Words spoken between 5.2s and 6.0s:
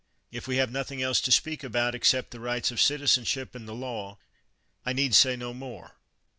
no more.